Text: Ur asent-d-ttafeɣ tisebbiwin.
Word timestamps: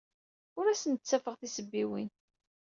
Ur 0.57 0.65
asent-d-ttafeɣ 0.67 1.35
tisebbiwin. 1.35 2.09